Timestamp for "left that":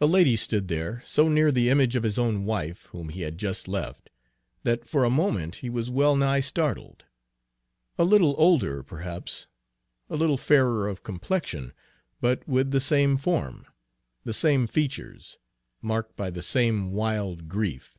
3.66-4.88